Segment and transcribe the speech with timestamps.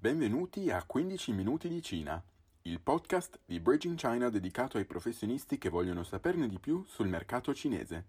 [0.00, 2.24] Benvenuti a 15 minuti di Cina,
[2.62, 7.52] il podcast di Bridging China dedicato ai professionisti che vogliono saperne di più sul mercato
[7.52, 8.06] cinese.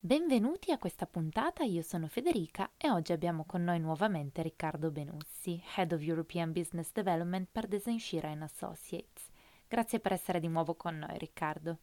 [0.00, 5.62] Benvenuti a questa puntata, io sono Federica e oggi abbiamo con noi nuovamente Riccardo Benussi,
[5.76, 9.28] Head of European Business Development per Design Shira Associates.
[9.68, 11.78] Grazie per essere di nuovo con noi Riccardo.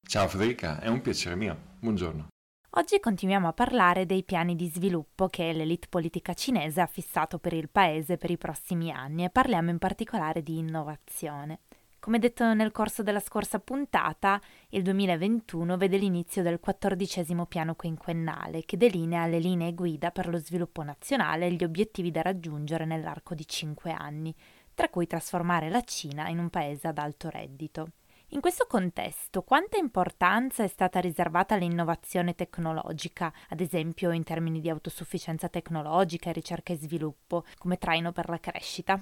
[0.00, 1.76] Ciao Federica, è un piacere mio.
[1.78, 2.28] Buongiorno.
[2.76, 7.52] Oggi continuiamo a parlare dei piani di sviluppo che l'elite politica cinese ha fissato per
[7.52, 11.58] il paese per i prossimi anni e parliamo in particolare di innovazione.
[11.98, 14.40] Come detto nel corso della scorsa puntata,
[14.70, 20.38] il 2021 vede l'inizio del quattordicesimo piano quinquennale che delinea le linee guida per lo
[20.38, 24.34] sviluppo nazionale e gli obiettivi da raggiungere nell'arco di cinque anni,
[24.72, 27.88] tra cui trasformare la Cina in un paese ad alto reddito.
[28.34, 34.70] In questo contesto, quanta importanza è stata riservata all'innovazione tecnologica, ad esempio in termini di
[34.70, 38.98] autosufficienza tecnologica, ricerca e sviluppo, come traino per la crescita?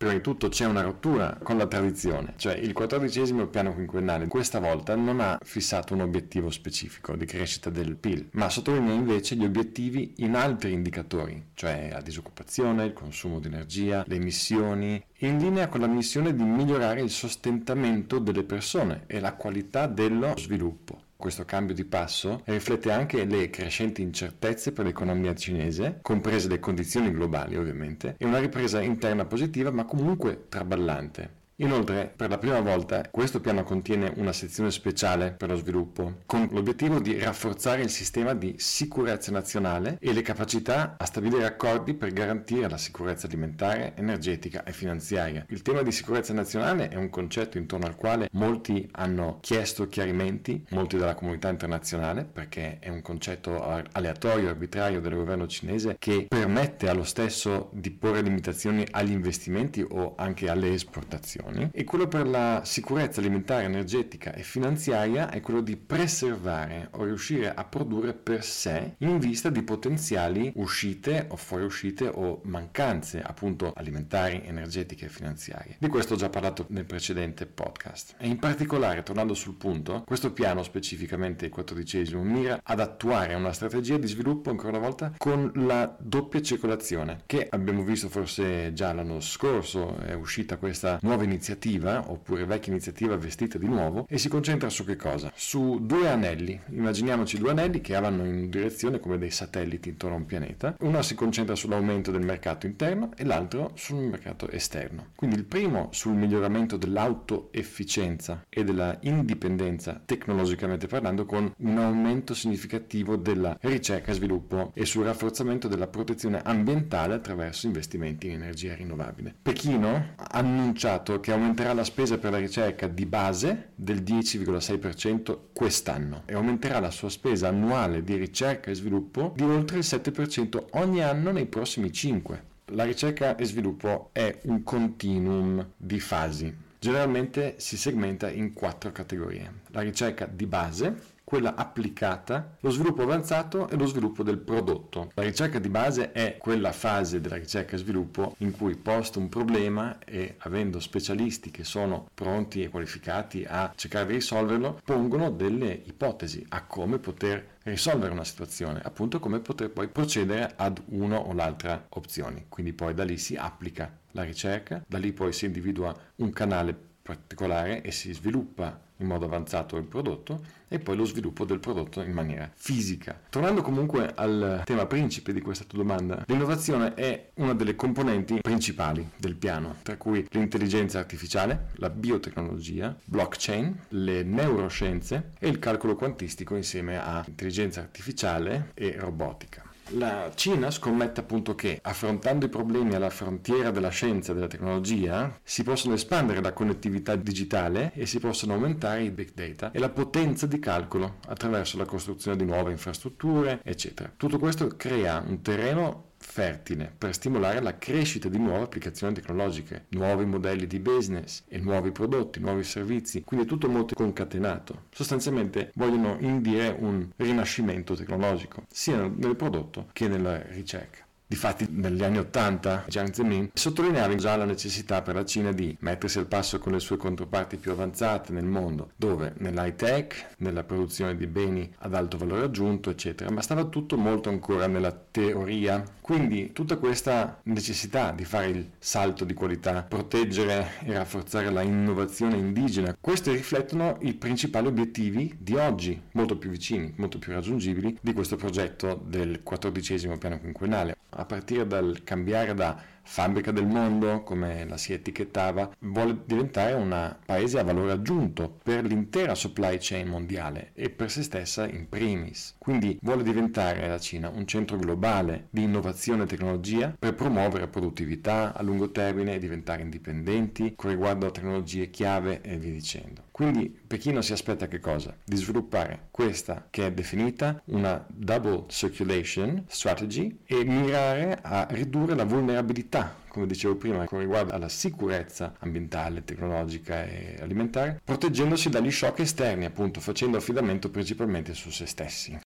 [0.00, 4.58] Prima di tutto c'è una rottura con la tradizione, cioè il quattordicesimo piano quinquennale questa
[4.58, 9.44] volta non ha fissato un obiettivo specifico di crescita del PIL, ma sottolinea invece gli
[9.44, 15.68] obiettivi in altri indicatori, cioè la disoccupazione, il consumo di energia, le emissioni, in linea
[15.68, 21.08] con la missione di migliorare il sostentamento delle persone e la qualità dello sviluppo.
[21.20, 27.12] Questo cambio di passo riflette anche le crescenti incertezze per l'economia cinese, comprese le condizioni
[27.12, 31.39] globali ovviamente, e una ripresa interna positiva ma comunque traballante.
[31.60, 36.48] Inoltre, per la prima volta, questo piano contiene una sezione speciale per lo sviluppo, con
[36.52, 42.14] l'obiettivo di rafforzare il sistema di sicurezza nazionale e le capacità a stabilire accordi per
[42.14, 45.44] garantire la sicurezza alimentare, energetica e finanziaria.
[45.50, 50.64] Il tema di sicurezza nazionale è un concetto intorno al quale molti hanno chiesto chiarimenti,
[50.70, 56.88] molti dalla comunità internazionale, perché è un concetto aleatorio, arbitrario del governo cinese che permette
[56.88, 62.26] allo stesso di porre limitazioni agli investimenti o anche alle esportazioni istituzioni e quello per
[62.26, 68.44] la sicurezza alimentare, energetica e finanziaria è quello di preservare o riuscire a produrre per
[68.44, 75.76] sé in vista di potenziali uscite o fuoriuscite o mancanze appunto alimentari, energetiche e finanziarie.
[75.78, 78.14] Di questo ho già parlato nel precedente podcast.
[78.18, 83.52] E in particolare, tornando sul punto, questo piano specificamente il quattordicesimo mira ad attuare una
[83.52, 88.92] strategia di sviluppo ancora una volta con la doppia circolazione che abbiamo visto forse già
[88.92, 94.18] l'anno scorso, è uscita questa nuova iniziativa iniziativa, oppure vecchia iniziativa vestita di nuovo, e
[94.18, 95.32] si concentra su che cosa?
[95.34, 96.60] Su due anelli.
[96.68, 100.76] Immaginiamoci due anelli che vanno in direzione come dei satelliti intorno a un pianeta.
[100.80, 105.08] Uno si concentra sull'aumento del mercato interno e l'altro sul mercato esterno.
[105.16, 113.16] Quindi il primo sul miglioramento dell'autoefficienza e della indipendenza tecnologicamente parlando con un aumento significativo
[113.16, 119.34] della ricerca e sviluppo e sul rafforzamento della protezione ambientale attraverso investimenti in energia rinnovabile.
[119.40, 126.22] Pechino ha annunciato che aumenterà la spesa per la ricerca di base del 10,6% quest'anno
[126.26, 131.02] e aumenterà la sua spesa annuale di ricerca e sviluppo di oltre il 7% ogni
[131.02, 132.44] anno nei prossimi 5.
[132.72, 136.54] La ricerca e sviluppo è un continuum di fasi.
[136.78, 139.60] Generalmente si segmenta in quattro categorie.
[139.68, 140.94] La ricerca di base,
[141.30, 145.12] quella applicata, lo sviluppo avanzato e lo sviluppo del prodotto.
[145.14, 149.28] La ricerca di base è quella fase della ricerca e sviluppo in cui posto un
[149.28, 155.70] problema e avendo specialisti che sono pronti e qualificati a cercare di risolverlo, pongono delle
[155.84, 161.32] ipotesi a come poter risolvere una situazione, appunto come poter poi procedere ad una o
[161.32, 162.46] l'altra opzione.
[162.48, 166.76] Quindi poi da lì si applica la ricerca, da lì poi si individua un canale
[167.02, 172.00] particolare e si sviluppa in modo avanzato il prodotto e poi lo sviluppo del prodotto
[172.00, 173.20] in maniera fisica.
[173.28, 179.08] Tornando comunque al tema principe di questa tua domanda, l'innovazione è una delle componenti principali
[179.16, 186.54] del piano, tra cui l'intelligenza artificiale, la biotecnologia, blockchain, le neuroscienze e il calcolo quantistico
[186.54, 189.69] insieme a intelligenza artificiale e robotica.
[189.94, 195.36] La Cina scommette appunto che, affrontando i problemi alla frontiera della scienza e della tecnologia,
[195.42, 199.88] si possono espandere la connettività digitale e si possono aumentare i big data e la
[199.88, 204.12] potenza di calcolo attraverso la costruzione di nuove infrastrutture, eccetera.
[204.16, 210.24] Tutto questo crea un terreno fertile per stimolare la crescita di nuove applicazioni tecnologiche, nuovi
[210.24, 214.84] modelli di business e nuovi prodotti, nuovi servizi, quindi è tutto molto concatenato.
[214.90, 221.04] Sostanzialmente vogliono indire un rinascimento tecnologico, sia nel prodotto che nella ricerca.
[221.30, 226.18] Difatti negli anni 80 Jiang Zemin sottolineava già la necessità per la Cina di mettersi
[226.18, 231.14] al passo con le sue controparti più avanzate nel mondo, dove nell'high tech, nella produzione
[231.14, 235.84] di beni ad alto valore aggiunto, eccetera, ma stava tutto molto ancora nella teoria.
[236.00, 242.38] Quindi tutta questa necessità di fare il salto di qualità, proteggere e rafforzare la innovazione
[242.38, 248.12] indigena, questi riflettono i principali obiettivi di oggi, molto più vicini, molto più raggiungibili di
[248.14, 254.66] questo progetto del quattordicesimo piano quinquennale a partire dal cambiare da fabbrica del mondo, come
[254.66, 260.70] la si etichettava, vuole diventare un paese a valore aggiunto per l'intera supply chain mondiale
[260.74, 262.54] e per se stessa in primis.
[262.58, 268.54] Quindi vuole diventare la Cina un centro globale di innovazione e tecnologia per promuovere produttività
[268.54, 273.28] a lungo termine e diventare indipendenti con riguardo a tecnologie chiave e via dicendo.
[273.30, 275.16] Quindi Pechino si aspetta che cosa?
[275.24, 282.24] Di sviluppare questa che è definita una double circulation strategy e mirare a ridurre la
[282.24, 282.89] vulnerabilità
[283.28, 289.64] come dicevo prima, con riguardo alla sicurezza ambientale, tecnologica e alimentare, proteggendosi dagli shock esterni,
[289.64, 292.38] appunto, facendo affidamento principalmente su se stessi.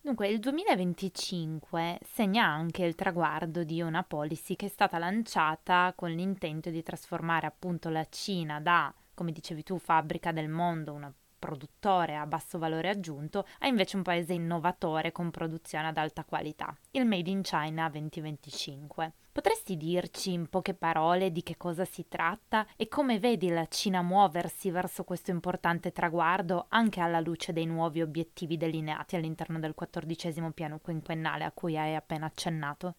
[0.00, 6.10] Dunque, il 2025 segna anche il traguardo di una policy che è stata lanciata con
[6.10, 11.04] l'intento di trasformare appunto la Cina da come dicevi tu, fabbrica del mondo, un
[11.44, 16.74] produttore a basso valore aggiunto, a invece un paese innovatore con produzione ad alta qualità,
[16.92, 19.12] il Made in China 2025.
[19.30, 24.00] Potresti dirci in poche parole di che cosa si tratta e come vedi la Cina
[24.00, 30.52] muoversi verso questo importante traguardo anche alla luce dei nuovi obiettivi delineati all'interno del quattordicesimo
[30.52, 32.94] piano quinquennale a cui hai appena accennato?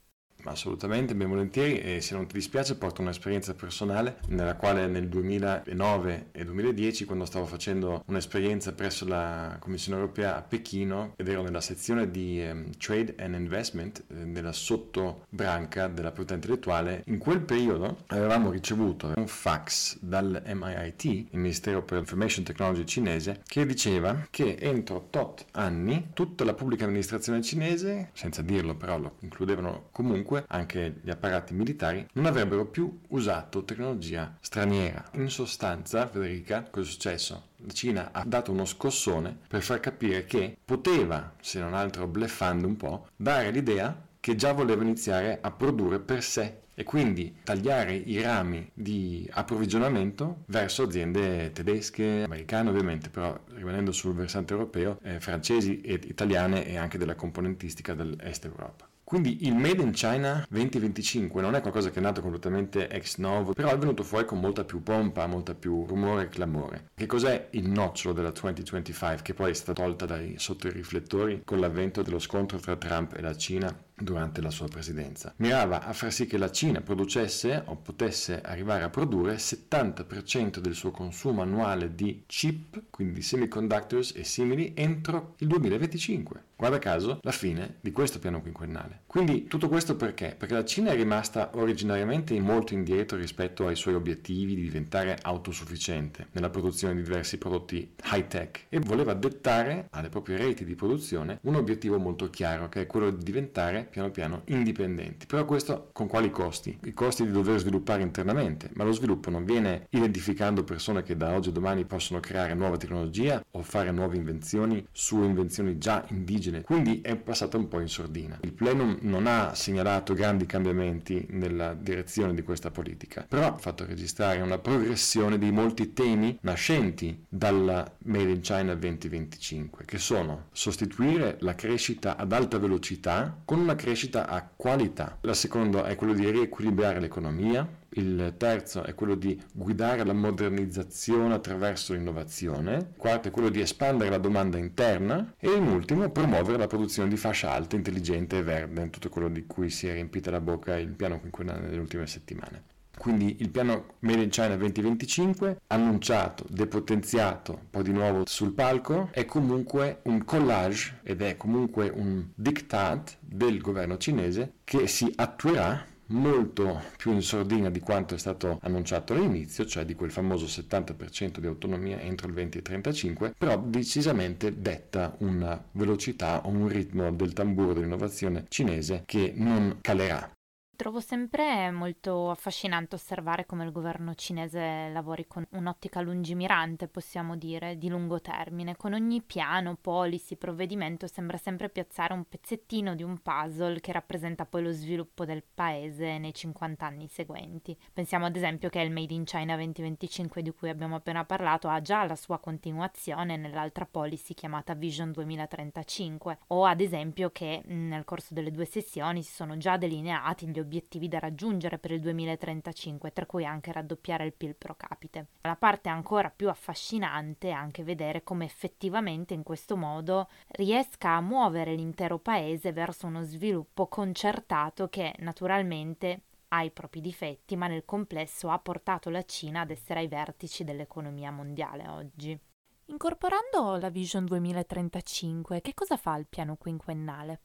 [0.46, 6.28] Assolutamente, ben volentieri e se non ti dispiace porto un'esperienza personale nella quale nel 2009
[6.32, 11.62] e 2010 quando stavo facendo un'esperienza presso la Commissione Europea a Pechino ed ero nella
[11.62, 18.04] sezione di um, Trade and Investment eh, nella sottobranca della proprietà intellettuale, in quel periodo
[18.08, 24.58] avevamo ricevuto un fax dal MIT, il Ministero per l'Information Technology cinese, che diceva che
[24.60, 30.46] entro tot anni tutta la pubblica amministrazione cinese, senza dirlo però lo includevano comunque, comunque
[30.48, 35.04] anche gli apparati militari non avrebbero più usato tecnologia straniera.
[35.14, 37.48] In sostanza, Federica, cosa è successo?
[37.58, 42.68] La Cina ha dato uno scossone per far capire che poteva, se non altro bleffando
[42.68, 47.96] un po', dare l'idea che già voleva iniziare a produrre per sé e quindi tagliare
[47.96, 55.22] i rami di approvvigionamento verso aziende tedesche, americane ovviamente, però rimanendo sul versante europeo, eh,
[55.22, 58.90] francesi ed italiane e anche della componentistica dell'est Europa.
[59.06, 63.54] Quindi il Made in China 2025 non è qualcosa che è nato completamente ex novo,
[63.54, 66.90] però è venuto fuori con molta più pompa, molta più rumore e clamore.
[66.96, 71.44] Che cos'è il nocciolo della 2025 che poi è stata tolta dai, sotto i riflettori
[71.46, 75.34] con l'avvento dello scontro tra Trump e la Cina durante la sua presidenza.
[75.38, 80.60] Mirava a far sì che la Cina producesse o potesse arrivare a produrre il 70%
[80.60, 86.44] del suo consumo annuale di chip, quindi semiconductors e simili, entro il 2025.
[86.58, 89.02] Guarda caso, la fine di questo piano quinquennale.
[89.08, 90.36] Quindi tutto questo perché?
[90.38, 96.28] Perché la Cina è rimasta originariamente molto indietro rispetto ai suoi obiettivi di diventare autosufficiente
[96.32, 101.40] nella produzione di diversi prodotti high tech e voleva dettare alle proprie reti di produzione
[101.42, 105.26] un obiettivo molto chiaro che è quello di diventare piano piano indipendenti.
[105.26, 106.78] Però questo con quali costi?
[106.84, 111.34] I costi di dover sviluppare internamente, ma lo sviluppo non viene identificando persone che da
[111.34, 116.62] oggi a domani possono creare nuova tecnologia o fare nuove invenzioni su invenzioni già indigene,
[116.62, 118.40] quindi è passato un po' in sordina.
[118.42, 123.86] Il plenum non ha segnalato grandi cambiamenti nella direzione di questa politica, però ha fatto
[123.86, 131.38] registrare una progressione di molti temi nascenti dalla Made in China 2025, che sono sostituire
[131.40, 135.18] la crescita ad alta velocità con una crescita a qualità.
[135.22, 141.34] La seconda è quello di riequilibrare l'economia, il terzo è quello di guidare la modernizzazione
[141.34, 146.58] attraverso l'innovazione, il quarto è quello di espandere la domanda interna e in ultimo promuovere
[146.58, 150.32] la produzione di fascia alta, intelligente e verde, tutto quello di cui si è riempita
[150.32, 152.75] la bocca il piano quinquennale nelle ultime settimane.
[152.98, 159.26] Quindi il piano Made in China 2025, annunciato, depotenziato, poi di nuovo sul palco, è
[159.26, 166.82] comunque un collage ed è comunque un diktat del governo cinese che si attuerà molto
[166.98, 171.48] più in sordina di quanto è stato annunciato all'inizio, cioè di quel famoso 70% di
[171.48, 178.46] autonomia entro il 2035, però decisamente detta una velocità o un ritmo del tamburo dell'innovazione
[178.50, 180.35] cinese che non calerà
[180.76, 187.78] Trovo sempre molto affascinante osservare come il governo cinese lavori con un'ottica lungimirante, possiamo dire,
[187.78, 188.76] di lungo termine.
[188.76, 194.46] Con ogni piano, policy, provvedimento sembra sempre piazzare un pezzettino di un puzzle che rappresenta
[194.46, 197.78] poi lo sviluppo del paese nei 50 anni seguenti.
[197.94, 201.82] Pensiamo ad esempio che il Made in China 2025 di cui abbiamo appena parlato ha
[201.82, 208.34] già la sua continuazione nell'altra policy chiamata Vision 2035 o ad esempio che nel corso
[208.34, 210.64] delle due sessioni si sono già delineati gli obiettivi
[211.08, 215.28] da raggiungere per il 2035, tra cui anche raddoppiare il PIL pro capite.
[215.42, 221.22] La parte ancora più affascinante è anche vedere come effettivamente in questo modo riesca a
[221.22, 227.86] muovere l'intero paese verso uno sviluppo concertato che naturalmente ha i propri difetti, ma nel
[227.86, 232.40] complesso ha portato la Cina ad essere ai vertici dell'economia mondiale oggi.
[232.88, 237.40] Incorporando la Vision 2035, che cosa fa il piano quinquennale?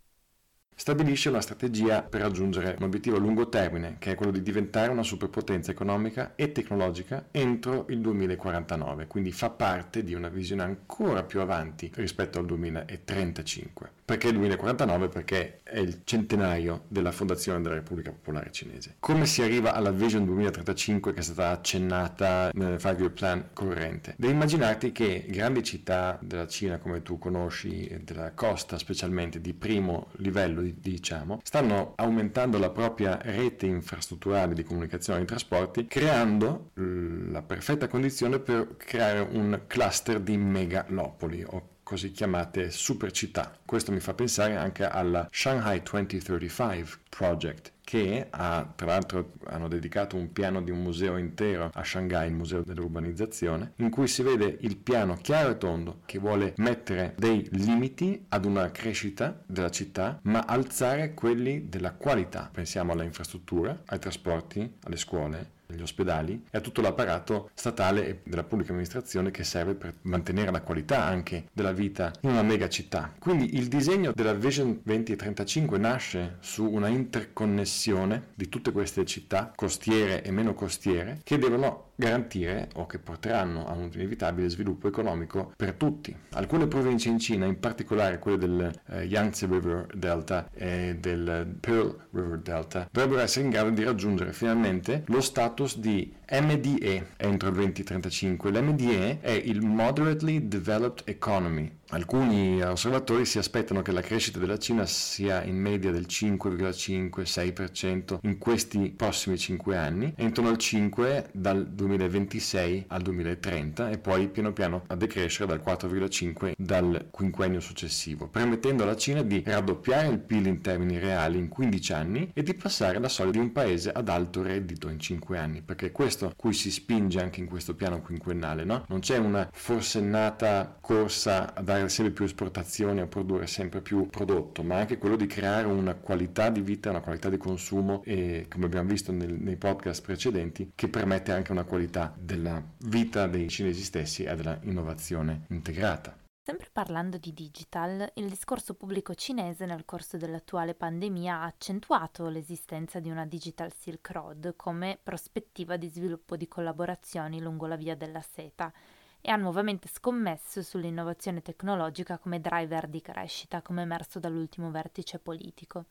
[0.74, 4.90] Stabilisce una strategia per raggiungere un obiettivo a lungo termine, che è quello di diventare
[4.90, 11.22] una superpotenza economica e tecnologica entro il 2049, quindi fa parte di una visione ancora
[11.22, 13.98] più avanti rispetto al 2035.
[14.10, 15.08] Perché il 2049?
[15.08, 18.96] Perché è il centenario della fondazione della Repubblica Popolare Cinese.
[18.98, 24.14] Come si arriva alla Vision 2035 che è stata accennata nel Five-Year Plan corrente?
[24.16, 30.08] Devi immaginarti che grandi città della Cina come tu conosci, della costa specialmente di primo
[30.16, 37.88] livello diciamo, stanno aumentando la propria rete infrastrutturale di comunicazione e trasporti, creando la perfetta
[37.88, 41.46] condizione per creare un cluster di megalopoli
[41.82, 43.52] così chiamate super città.
[43.64, 50.14] Questo mi fa pensare anche alla Shanghai 2035 Project, che ha, tra l'altro hanno dedicato
[50.14, 54.58] un piano di un museo intero a Shanghai, il museo dell'urbanizzazione, in cui si vede
[54.60, 60.20] il piano chiaro e tondo che vuole mettere dei limiti ad una crescita della città,
[60.22, 62.48] ma alzare quelli della qualità.
[62.52, 68.20] Pensiamo alla infrastruttura, ai trasporti, alle scuole, gli ospedali e a tutto l'apparato statale e
[68.24, 72.68] della pubblica amministrazione che serve per mantenere la qualità anche della vita in una mega
[72.68, 73.12] città.
[73.18, 80.22] Quindi il disegno della Vision 2035 nasce su una interconnessione di tutte queste città, costiere
[80.22, 85.74] e meno costiere, che devono garantire o che porteranno a un inevitabile sviluppo economico per
[85.74, 86.16] tutti.
[86.30, 91.94] Alcune province in Cina, in particolare quelle del eh, Yangtze River Delta e del Pearl
[92.10, 97.54] River Delta, dovrebbero essere in grado di raggiungere finalmente lo status di MDE entro il
[97.54, 98.50] 2035.
[98.50, 104.86] L'MDE è il Moderately Developed Economy, Alcuni osservatori si aspettano che la crescita della Cina
[104.86, 112.84] sia in media del 5,5-6% in questi prossimi 5 anni, intorno al 5 dal 2026
[112.86, 118.94] al 2030 e poi piano piano a decrescere dal 4,5 dal quinquennio successivo, permettendo alla
[118.94, 123.08] Cina di raddoppiare il PIL in termini reali in 15 anni e di passare la
[123.08, 126.52] soglia di un paese ad alto reddito in 5 anni, perché è questo a cui
[126.52, 128.84] si spinge anche in questo piano quinquennale, no?
[128.88, 134.62] Non c'è una forsennata corsa a dare sempre più esportazioni, a produrre sempre più prodotto,
[134.62, 138.66] ma anche quello di creare una qualità di vita, una qualità di consumo e come
[138.66, 143.82] abbiamo visto nel, nei podcast precedenti, che permette anche una qualità della vita dei cinesi
[143.82, 146.19] stessi e della innovazione integrata.
[146.42, 152.98] Sempre parlando di digital, il discorso pubblico cinese nel corso dell'attuale pandemia ha accentuato l'esistenza
[152.98, 158.22] di una Digital Silk Road come prospettiva di sviluppo di collaborazioni lungo la via della
[158.22, 158.72] seta
[159.20, 165.84] e ha nuovamente scommesso sull'innovazione tecnologica come driver di crescita, come emerso dall'ultimo vertice politico.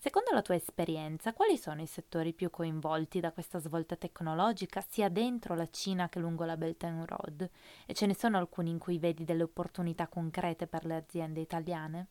[0.00, 5.08] Secondo la tua esperienza, quali sono i settori più coinvolti da questa svolta tecnologica sia
[5.08, 7.50] dentro la Cina che lungo la Belt and Road?
[7.84, 12.06] E ce ne sono alcuni in cui vedi delle opportunità concrete per le aziende italiane?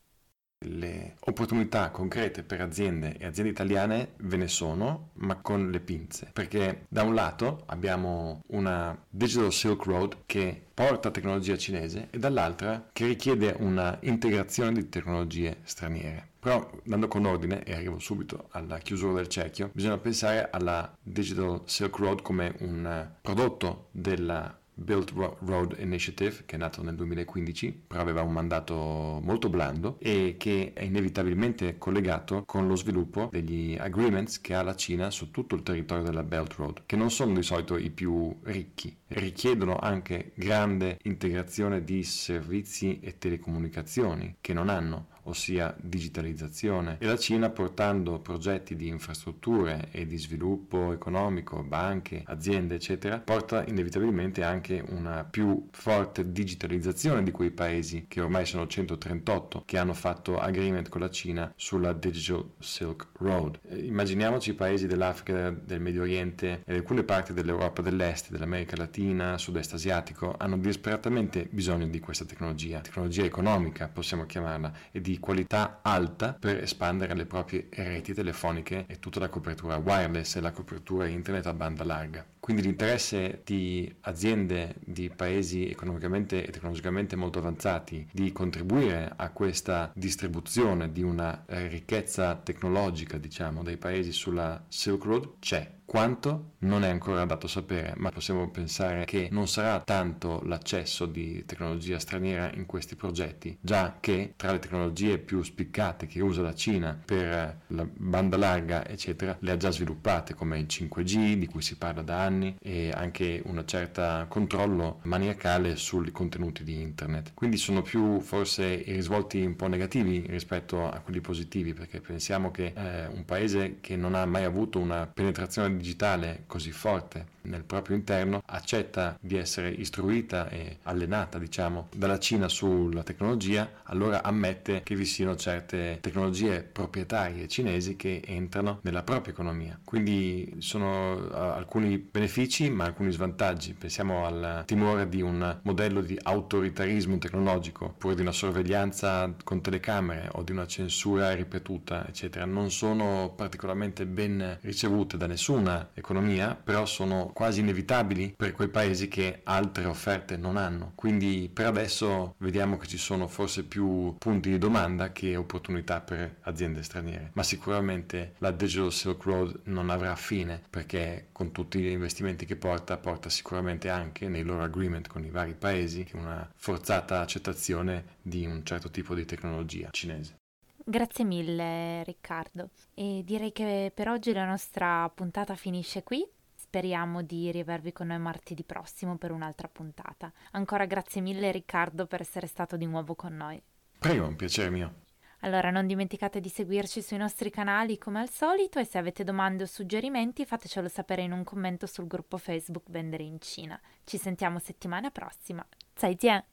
[0.66, 6.32] Le opportunità concrete per aziende e aziende italiane ve ne sono, ma con le pinze,
[6.34, 12.90] perché da un lato abbiamo una Digital Silk Road che porta tecnologia cinese e dall'altra
[12.92, 16.30] che richiede una integrazione di tecnologie straniere.
[16.40, 21.62] Però andando con ordine, e arrivo subito alla chiusura del cerchio, bisogna pensare alla Digital
[21.66, 28.02] Silk Road come un prodotto della Build Road Initiative, che è nato nel 2015, però
[28.02, 34.40] aveva un mandato molto blando e che è inevitabilmente collegato con lo sviluppo degli agreements
[34.40, 37.42] che ha la Cina su tutto il territorio della Belt Road, che non sono di
[37.42, 45.08] solito i più ricchi richiedono anche grande integrazione di servizi e telecomunicazioni che non hanno
[45.28, 52.76] ossia digitalizzazione, e la Cina portando progetti di infrastrutture e di sviluppo economico, banche, aziende,
[52.76, 59.64] eccetera, porta inevitabilmente anche una più forte digitalizzazione di quei paesi che ormai sono 138
[59.66, 63.60] che hanno fatto agreement con la Cina sulla Digital Silk Road.
[63.70, 68.96] Eh, immaginiamoci i paesi dell'Africa, del Medio Oriente e alcune parti dell'Europa dell'Est, dell'America Latina,
[69.38, 75.80] sud-est asiatico hanno disperatamente bisogno di questa tecnologia, tecnologia economica possiamo chiamarla, e di qualità
[75.82, 81.08] alta per espandere le proprie reti telefoniche e tutta la copertura wireless e la copertura
[81.08, 82.37] internet a banda larga.
[82.48, 89.92] Quindi l'interesse di aziende di paesi economicamente e tecnologicamente molto avanzati di contribuire a questa
[89.94, 95.76] distribuzione di una ricchezza tecnologica, diciamo, dei paesi sulla Silk Road c'è.
[95.88, 96.56] Quanto?
[96.60, 101.98] Non è ancora dato sapere, ma possiamo pensare che non sarà tanto l'accesso di tecnologia
[101.98, 107.00] straniera in questi progetti, già che tra le tecnologie più spiccate che usa la Cina
[107.06, 111.78] per la banda larga, eccetera, le ha già sviluppate come il 5G, di cui si
[111.78, 117.32] parla da anni, e anche un certo controllo maniacale sui contenuti di internet.
[117.34, 122.52] Quindi sono più forse i risvolti un po' negativi rispetto a quelli positivi, perché pensiamo
[122.52, 127.64] che eh, un paese che non ha mai avuto una penetrazione digitale così forte nel
[127.64, 134.82] proprio interno accetta di essere istruita e allenata, diciamo, dalla Cina sulla tecnologia, allora ammette
[134.84, 139.80] che vi siano certe tecnologie proprietarie cinesi che entrano nella propria economia.
[139.84, 143.74] Quindi sono alcuni benefici ma alcuni svantaggi.
[143.74, 150.30] Pensiamo al timore di un modello di autoritarismo tecnologico oppure di una sorveglianza con telecamere
[150.34, 152.46] o di una censura ripetuta, eccetera.
[152.46, 159.08] Non sono particolarmente ben ricevute da nessuna economia, però sono quasi inevitabili per quei paesi
[159.08, 160.94] che altre offerte non hanno.
[160.96, 166.38] Quindi per adesso vediamo che ci sono forse più punti di domanda che opportunità per
[166.42, 171.86] aziende straniere, ma sicuramente la Digital Silk Road non avrà fine perché con tutti gli
[171.86, 177.22] investimenti che porta, porta sicuramente anche nei loro agreement con i vari paesi una forzata
[177.22, 180.38] accettazione di un certo tipo di tecnologia cinese.
[180.84, 186.28] Grazie mille Riccardo e direi che per oggi la nostra puntata finisce qui
[186.68, 190.32] speriamo di riavervi con noi martedì prossimo per un'altra puntata.
[190.52, 193.62] Ancora grazie mille Riccardo per essere stato di nuovo con noi.
[193.98, 195.06] Prego, un piacere mio.
[195.42, 199.64] Allora non dimenticate di seguirci sui nostri canali come al solito e se avete domande
[199.64, 203.80] o suggerimenti fatecelo sapere in un commento sul gruppo Facebook Vendere in Cina.
[204.04, 205.66] Ci sentiamo settimana prossima.
[205.94, 206.44] Zaijian!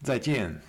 [0.00, 0.62] Zaijian!